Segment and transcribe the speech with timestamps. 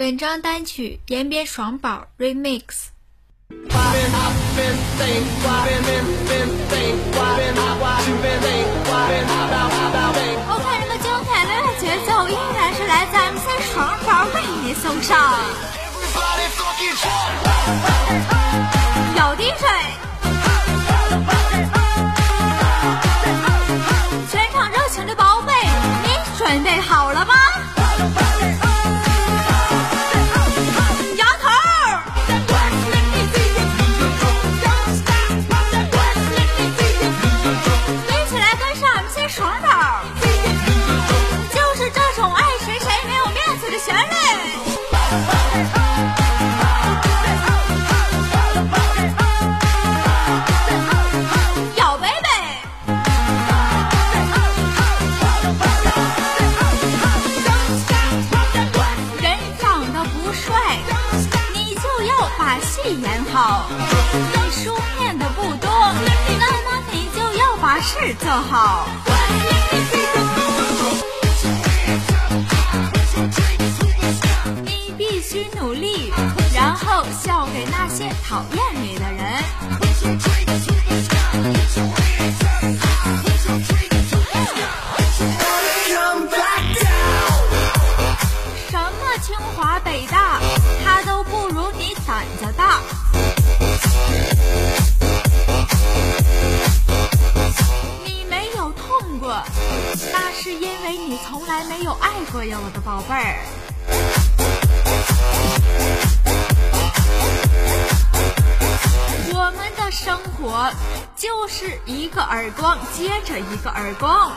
[0.00, 2.86] 本张单曲延边爽宝 Remix。
[3.50, 3.68] 我
[10.64, 13.76] 看这个精彩的节奏，依然是来自 MC 爽
[14.06, 15.36] 宝为你送上。
[63.68, 65.70] 演好；你书念的不多，
[66.38, 68.86] 那么你就要把事做好。
[74.64, 76.12] 你必须努力，
[76.54, 79.20] 然后笑给那些讨厌你的人。
[88.70, 90.40] 什么清华北大，
[90.84, 92.80] 他都不如你胆子大。
[98.04, 99.42] 你没有痛过，
[100.12, 103.36] 那是因为你从来没有爱过呀，我的宝贝儿。
[109.32, 110.70] 我们的生活
[111.16, 114.32] 就是一个耳光接着一个耳光。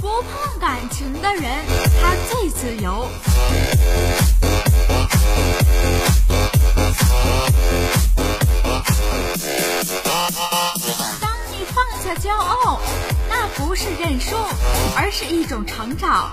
[0.00, 1.44] 不碰感情的人，
[2.00, 3.08] 他最自由。
[11.20, 12.80] 当你放下骄傲，
[13.28, 14.36] 那不是认输，
[14.96, 16.32] 而是一种成长。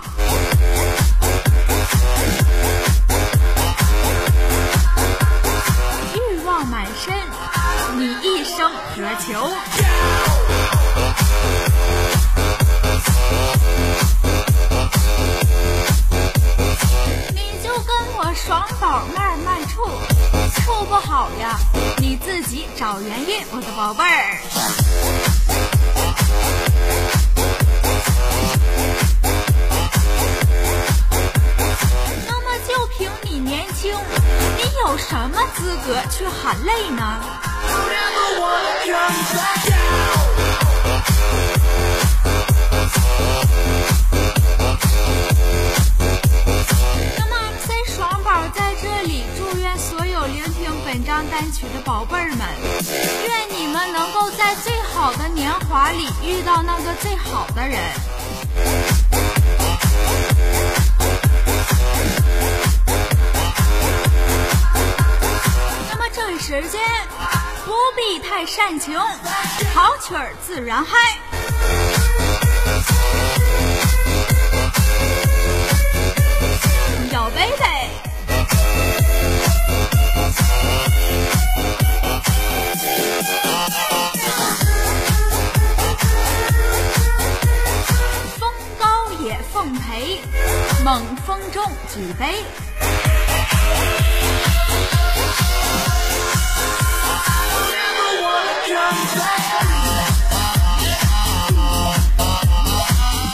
[6.14, 7.16] 欲望满身，
[7.98, 9.50] 你一生何求？
[18.46, 19.84] 爽宝慢慢处，
[20.56, 21.58] 处不好呀，
[21.98, 24.38] 你自己找原因，我的宝贝儿。
[32.28, 33.94] 那么就凭你年轻，
[34.56, 37.20] 你有什么资格去喊累呢？
[51.30, 52.40] 单曲的宝贝儿们，
[53.26, 57.80] 愿你们能够在最好的年华里遇到那个最好的人。
[65.90, 66.82] 那么这一时间
[67.66, 68.98] 不必太煽情，
[69.74, 71.20] 好曲儿自然嗨。
[77.12, 77.52] 有贝
[91.58, 92.44] 风中举杯。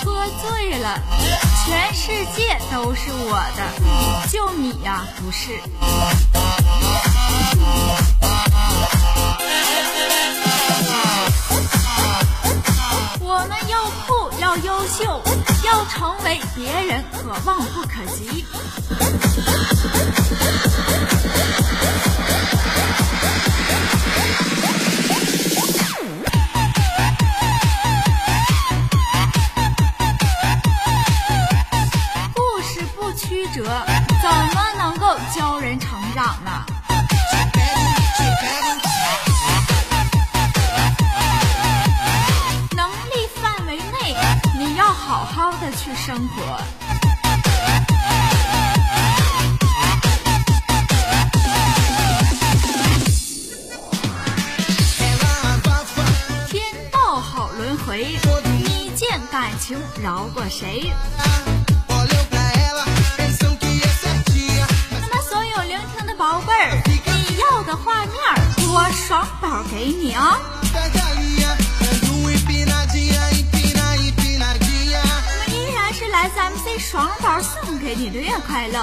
[0.05, 0.97] 喝醉了，
[1.65, 5.59] 全世界都是我的，就你呀不是。
[13.19, 15.21] 我们要酷，要优秀，
[15.89, 18.45] 成为别人可望不可及。
[32.33, 33.63] 故事不曲折，
[34.21, 36.65] 怎么能够教人成长呢？
[45.23, 46.59] 好好的去生活。
[56.49, 56.61] 天
[56.91, 58.17] 道好轮回，
[58.59, 60.91] 你见感情饶过谁。
[64.91, 68.13] 那么所有聆听的宝贝儿，你要的画面
[68.67, 70.37] 我爽宝给你啊！
[76.93, 78.77] MC 双包送给你的越快乐，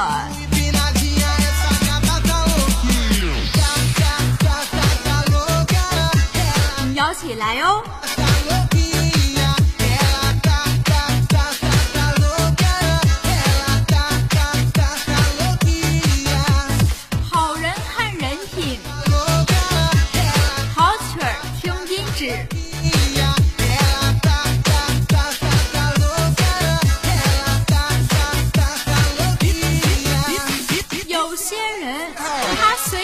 [6.96, 7.84] 摇起来哟！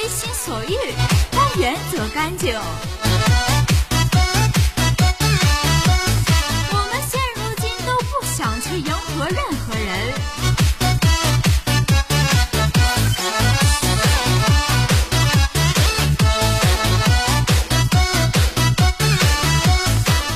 [0.09, 0.77] 随心所欲，
[1.33, 2.55] 但原则干净。
[6.71, 9.37] 我们现如今都不想去迎合任
[9.67, 10.15] 何人。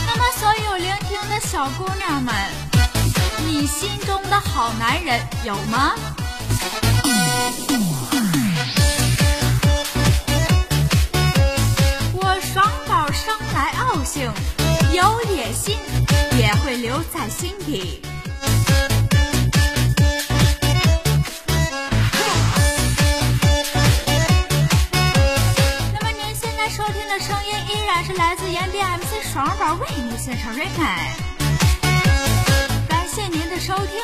[0.05, 2.35] 那么，所有聆听的小姑娘们，
[3.47, 5.95] 你心中的好男人有吗？
[14.13, 14.29] 性，
[14.93, 15.79] 有野心
[16.37, 18.03] 也会留在心底。
[25.93, 30.75] 那么您现在收听的声音依然是来自延边 MC 双胞为您献上 remix，
[32.89, 33.95] 感谢您的收听，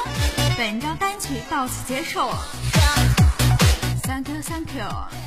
[0.56, 2.20] 本张单曲到此结束
[4.04, 5.25] ，Thank you，Thank you。